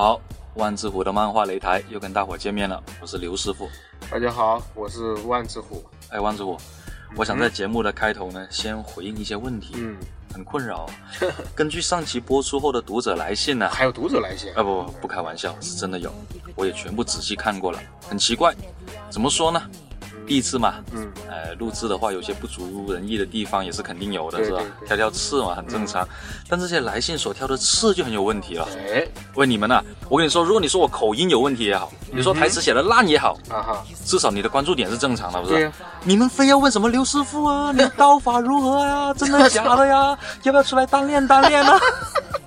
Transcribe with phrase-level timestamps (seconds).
[0.00, 0.18] 好，
[0.54, 3.68] 万智虎的漫画擂台又跟大伙见面了，我是刘师傅。
[4.10, 5.84] 大家好，我是万智虎。
[6.08, 6.56] 哎，万智虎，
[7.16, 9.98] 我想在节目的开头呢，先回应一些问题，嗯，
[10.32, 10.88] 很困扰。
[11.54, 16.10] 根据上期播出后的读者来信呢，还有读者来信啊不不不开玩笑，是真的有，
[16.54, 18.54] 我也全部仔细看过了，很奇怪，
[19.10, 19.62] 怎么说呢？
[20.30, 26.06] 第一次嘛，嗯，呃，录制的话有些不足人意的地方也是肯定有的，是吧挑挑刺嘛，很正常。
[26.48, 28.68] 但这些来信所挑的刺就很有问题了。
[28.88, 35.68] 哎，问你们呐、我跟你说，如果你说我口音有问题也好，你说台词写的烂也好，啊哈，至少你的关注点是正常的，不是？
[36.04, 39.12] 你们非要问什么刘师傅啊， 你刀法如何呀？
[39.14, 40.16] 真的假的呀？
[40.44, 41.72] 要不要出来单练单练呢？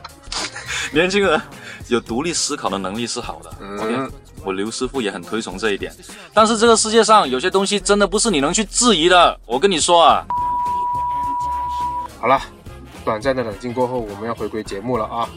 [0.92, 1.40] 年轻人
[1.88, 5.94] 有独立思考的能力是好的、嗯 o k 我刘师傅也很推崇这一点。
[6.32, 9.38] 但是这个世界上有些东西真的不是你能去质疑的。
[9.46, 10.26] 我跟你说啊，
[12.20, 12.40] 好了，
[13.04, 15.28] 短暂的冷静过后，我们要回归节目了啊。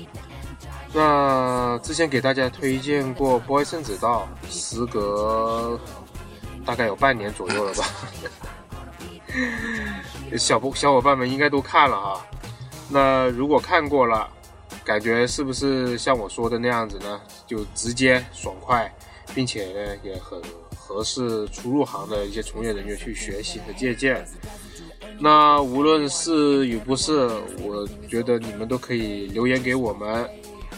[0.94, 5.80] 那之前给大家推荐过《Boy 圣子道》，时隔
[6.66, 7.83] 大概有半年左右了吧。
[10.38, 12.22] 小朋小伙伴们应该都看了哈。
[12.89, 14.30] 那如果看过了，
[14.86, 17.22] 感觉是不是像我说的那样子呢？
[17.48, 18.94] 就直接爽快，
[19.34, 20.42] 并且呢也很
[20.75, 24.25] 合适初入行的一些从业人员去学习和借鉴。
[25.20, 27.30] 那无论是与不是，
[27.62, 30.30] 我觉得你们都可以留言给我们。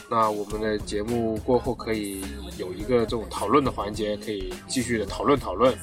[0.07, 2.23] 那我们的节目过后可以
[2.57, 5.75] 有一个这种讨论的环节，可以继续的讨论讨论。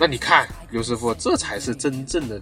[0.00, 2.40] 那你看，刘师傅，这才是真正的、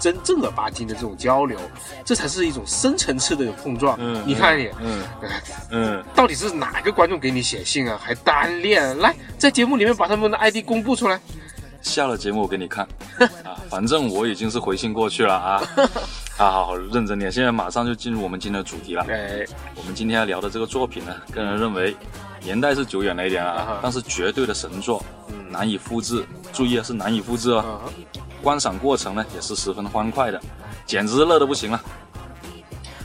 [0.00, 1.58] 真正儿八经的这种交流，
[2.04, 3.96] 这才是一种深层次的碰撞。
[4.00, 7.98] 嗯你看你，嗯哎嗯，到底是哪个观众给你写信啊？
[8.02, 8.98] 还单恋？
[8.98, 11.20] 来，在节目里面把他们的 ID 公布出来。
[11.82, 12.84] 下了节目我给你看
[13.44, 15.62] 啊，反正我已经是回信过去了啊。
[16.36, 19.06] 啊，好好认真点，现在马上就进入我们今天的主题了。
[19.08, 19.44] 哎，
[19.76, 21.96] 我们今天要聊的这个作品呢，个人认为
[22.42, 26.24] 年代是久远了一点啊啊，但是绝对的神作，嗯难以复制。
[26.56, 27.58] 注意啊，是难以复制哦。
[27.58, 27.84] 啊，
[28.42, 30.40] 观赏过程呢也是十分欢快的，
[30.86, 31.78] 简直乐得不行了。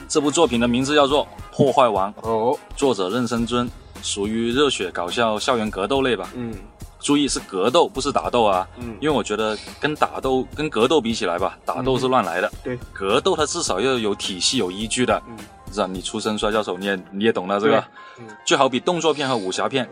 [0.07, 1.25] 这部作品的名字叫做
[1.55, 3.69] 《破坏王》，哦，作者任生尊，
[4.01, 6.29] 属于热血搞笑校园格斗类吧。
[6.33, 6.53] 嗯
[7.01, 8.67] 注意是格斗，不是打斗啊。
[8.77, 12.51] 嗯因为我觉得跟打斗、跟格斗比起来吧，打斗是乱来的。
[12.63, 15.21] 对，格斗它至少要有体系、有依据的。
[15.27, 15.35] 嗯
[15.73, 15.87] 是吧？
[15.87, 17.83] 你出身摔跤手，你也你也懂的这个
[18.17, 18.25] 对。
[18.25, 19.89] 嗯就好比动作片和武侠片，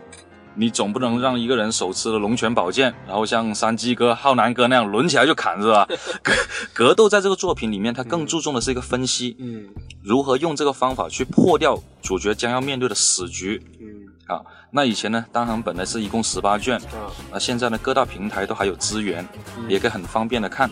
[0.54, 5.86] 你总不能让一个人手持了龙泉宝剑，然后像山鸡哥、浩南哥那样抡起来就砍，是吧？
[6.22, 6.32] 格
[6.72, 9.64] 格斗在这个作品里面，它更注重的是一个分析，嗯
[10.02, 13.86] 如何用这个方法去破掉主角将要面对的死局嗯
[14.26, 14.40] 啊。
[14.70, 19.26] 那以前呢，单行本呢是一共十八卷，啊那现在呢各大平台都还有资源，
[19.58, 20.70] 嗯也可以很方便的看，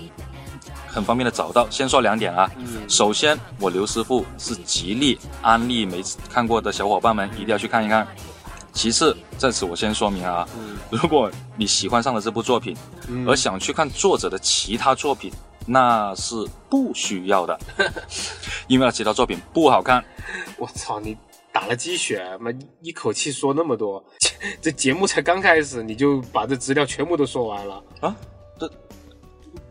[0.87, 1.69] 很方便的找到。
[1.71, 8.06] 先说两点啊，嗯首先，我刘师傅是极力安利没看过的小伙伴们一定要去看一看。
[8.78, 12.77] 其次，在此我先说明啊，嗯如果你喜欢上了这部作品，
[13.09, 15.33] 嗯而想去看作者的其他作品，
[15.66, 16.37] 那是
[16.71, 17.59] 不需要的，
[18.69, 20.05] 因为他其他作品不好看。
[20.56, 21.17] 我操，你
[21.53, 24.00] 打了鸡血，妈一口气说那么多，
[24.62, 27.83] 这节目才刚开始，你就把这资料全部都说完了。
[28.00, 28.15] 啊，
[28.61, 28.71] 这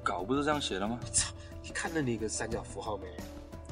[0.04, 1.00] 稿不是这样写的吗？
[1.14, 1.32] 操，
[1.64, 3.06] 你看到那个三角符号没？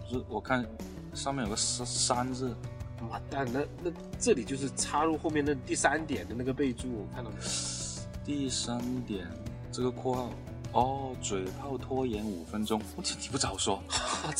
[0.09, 0.65] 不是，我看
[1.13, 2.55] 上面有个三三字，
[3.03, 7.37] 妈蛋，那那这里就是插入后面那第三点的那个备注，看到没？
[8.25, 9.27] 第三点
[9.71, 10.29] 这个括号。
[10.71, 13.81] 哦，嘴炮拖延五分钟，我你不早说。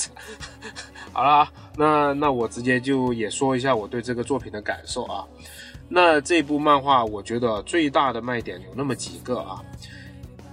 [1.14, 5.26] 好了，那那我直接就也说一下我对这个作品的感受啊。
[5.88, 9.64] 那这部漫画，我觉得最大的卖点有那么几个啊。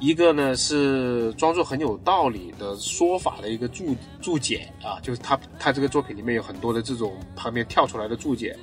[0.03, 8.59] 一个呢是装作很有道理的说法的一个注注解啊，就是他他这个作品里面有很多的这种旁边跳出来的注解。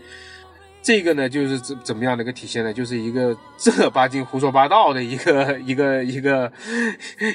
[0.81, 2.73] 这个呢就是怎怎么样的一个体现呢？
[2.73, 6.51] 就是一个正儿八经胡说八道的一个一个一个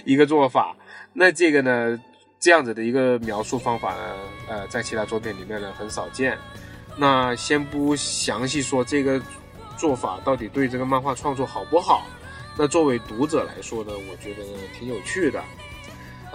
[0.04, 0.76] 一个做法。
[1.14, 1.98] 那这个呢，
[2.38, 4.14] 这样子的一个描述方法呢，
[4.50, 6.36] 呃，在其他作品里面呢很少见。
[6.94, 9.18] 那先不详细说这个
[9.78, 12.06] 做法到底对这个漫画创作好不好，
[12.56, 14.44] 那作为读者来说呢，我觉得
[14.78, 15.42] 挺有趣的。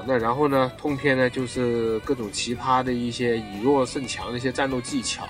[0.08, 5.28] 那然后呢，通篇呢就是各种奇葩的一些以弱胜强的一些战斗技巧。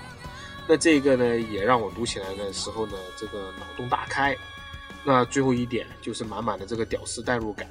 [0.67, 4.35] 那这个呢，也让我读起来的时候呢，这个脑洞大开。
[5.03, 7.67] 那最后一点就是满满的这个屌丝代入感。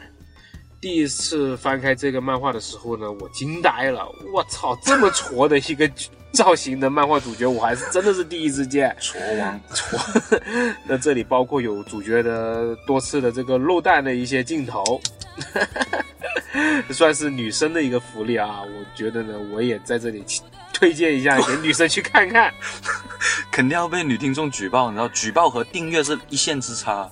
[0.80, 4.08] 第一次翻开这个漫画的时候呢，我惊呆了！
[4.32, 5.88] 我操，这么挫的一个
[6.32, 8.94] 造型的漫画主角，我还是真的是第一次见。
[9.00, 9.98] 戳王，戳，
[10.86, 15.00] 那这里包括有主角的多次的这个漏蛋的一些镜头，
[16.92, 18.60] 算是女生的一个福利啊。
[18.62, 20.22] 我觉得呢，我也在这里
[20.72, 22.52] 推荐一下给女生去看看。
[23.50, 27.10] 肯定要被女听众举报，你知道，举报和订阅是一线之差。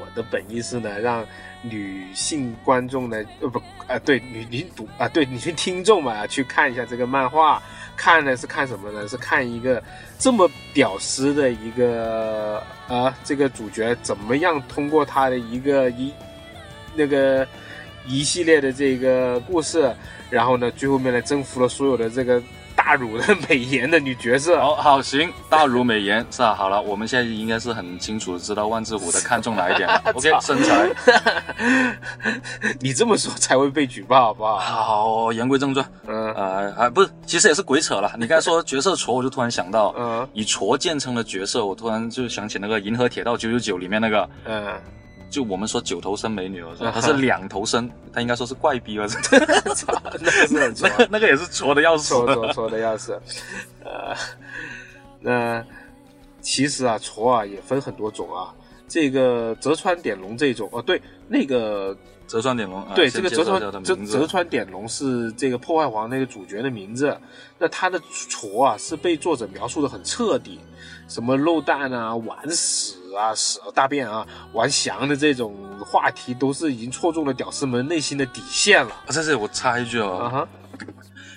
[0.00, 1.26] 我的本意是呢，让
[1.60, 7.62] 女性观众呢，呃不，呃对女女读啊对女性听众嘛，去看一下这个漫画。
[8.02, 9.06] 看呢是看什么呢？
[9.06, 9.80] 是看一个
[10.18, 16.12] 这么屌丝的一个啊，这个主角怎么样通过他的一个一
[16.96, 17.46] 那个
[18.08, 19.94] 一系列的这个故事，
[20.30, 22.42] 然后呢，最后面呢征服了所有的这个。
[22.84, 26.52] 大乳的美颜的女角色，好好行，大乳美颜是吧？
[26.52, 30.02] 好了，我们现在应该是很清楚知道万智虎的看中哪一点 了。
[30.12, 30.90] OK，身材，
[32.80, 34.58] 你这么说才会被举报，好不好？
[34.58, 38.12] 好，言归正传，嗯啊啊，不是，其实也是鬼扯了。
[38.18, 44.74] 你刚才说角色矬，我就突然想到，嗯，以矬见称的角色，我突然就想起那个《银河铁道九九九》里面那个，嗯。
[45.32, 49.74] 就我们说九头身美女，她是两头身，她应该说是怪逼了，那
[50.46, 53.18] 是很挫， 那个也是挫的要死，挫挫挫的要死。
[53.82, 54.14] 呃，
[55.18, 55.64] 那
[56.42, 58.52] 其实啊，挫啊也分很多种啊。
[58.86, 61.96] 这个泽川点龙这种，哦对，那个
[62.32, 67.14] 泽川点龙，对，这个折川折折川点龙是这个破坏王那个主角的名字。
[67.58, 68.00] 那他的
[68.30, 70.58] 矬啊是被作者描述的很彻底，
[71.08, 72.94] 什么漏蛋啊、玩屎。
[73.14, 78.90] 啊，屎大便啊，玩翔的这种话题都是已经戳中了屌丝们内心的底线了。
[79.06, 80.48] 啊，在这里我插一句哦，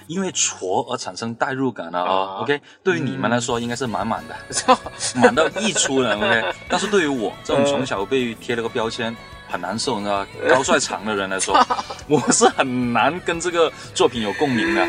[0.07, 2.39] 因为戳而产生代入感了啊。
[2.39, 4.77] OK，对于你们来说应该是满满的，
[5.15, 6.15] 满到溢出了。
[6.15, 9.13] OK，但是对于我这种从小被贴了个标签
[9.47, 11.55] 很难受，你知道高帅长的人来说，
[12.07, 14.87] 我是很难跟这个作品有共鸣的。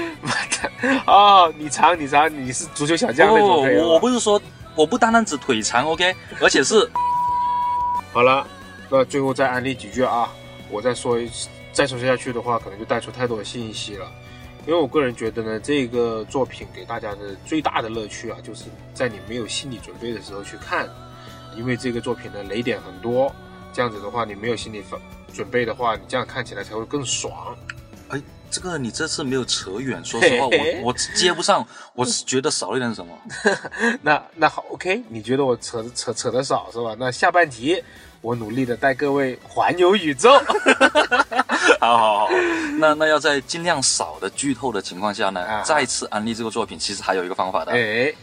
[1.07, 3.77] 哦，你长你长，你是足球小将那种。
[3.79, 4.41] 我我不是说。
[4.75, 6.87] 我不单单指腿长，OK，而且是
[8.13, 8.47] 好了。
[8.91, 10.29] 那最后再安利几句啊！
[10.71, 11.31] 我再说一
[11.73, 14.07] 再说下去的话，可能就带出太多的信息了。
[14.67, 20.87] 因为我个人觉得呢，这个作品给大家的最大的乐趣啊，就是在你没有心理准备的时候去看，
[21.57, 23.35] 因为这个作品的雷点很多。
[23.77, 24.83] 这样子的话，你没有心理
[25.35, 27.55] 准备的话，你这样看起来才会更爽。
[28.09, 28.23] 哎。
[28.49, 33.13] 这个你这次没有扯远，说实话，我我接不上，我是觉得少了点什么。
[34.01, 36.95] 那那好，OK，你觉得我扯扯扯的少是吧？
[36.97, 37.83] 那下半集
[38.21, 40.31] 我努力的带各位环游宇宙。
[41.81, 42.29] 好好好，
[42.79, 47.73] 那那要在尽量少的剧透的情况下呢，再次安利这个作品，其实还有一个方法的。
[47.73, 48.15] 哎，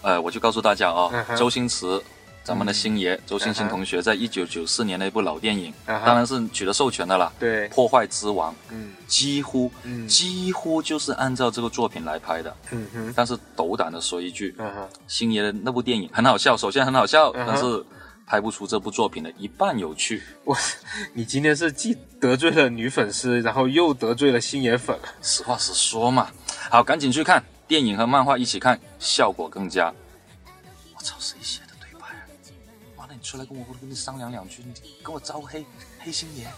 [0.00, 2.02] 呃，我就告诉大家啊，周星驰。
[2.48, 7.30] 咱们的星爷周星星同学在一九九四年的一部老电影，当然是取得授权的了。
[7.38, 9.70] 对，破坏之王，嗯，几乎，
[10.08, 12.56] 几乎就是按照这个作品来拍的。
[12.70, 13.12] 嗯哼。
[13.14, 14.56] 但是斗胆的说一句，
[15.06, 17.84] 星爷的那部电影很好笑，首先很好笑，但是
[18.26, 20.22] 拍不出这部作品的一半有趣。
[20.44, 20.56] 我，
[21.12, 24.98] 你今天是既得罪了女粉丝，然后又得罪了星爷粉。
[25.20, 26.30] 实话实说嘛，
[26.70, 29.92] 好，赶紧去看电影和漫画一起看，效果更佳。
[30.96, 31.60] 我操，谁写？
[33.28, 34.72] 出来跟我跟你商量两句，你
[35.02, 35.66] 跟我招黑
[35.98, 36.48] 黑心爷。